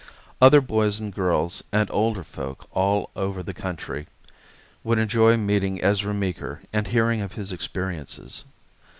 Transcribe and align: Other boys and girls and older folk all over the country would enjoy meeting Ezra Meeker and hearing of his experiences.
Other 0.41 0.61
boys 0.61 0.99
and 0.99 1.13
girls 1.13 1.63
and 1.71 1.87
older 1.91 2.23
folk 2.23 2.67
all 2.71 3.11
over 3.15 3.43
the 3.43 3.53
country 3.53 4.07
would 4.83 4.97
enjoy 4.97 5.37
meeting 5.37 5.79
Ezra 5.83 6.11
Meeker 6.15 6.61
and 6.73 6.87
hearing 6.87 7.21
of 7.21 7.33
his 7.33 7.51
experiences. 7.51 8.43